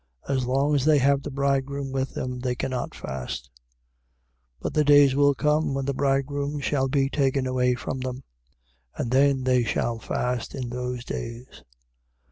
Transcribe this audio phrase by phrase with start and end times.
[0.27, 3.51] As long as they have the bridegroom with them, they cannot fast.
[4.55, 4.55] 2:20.
[4.59, 8.23] But the days will come when the bridegroom shall be taken away from them:
[8.97, 11.63] and then they shall fast in those days.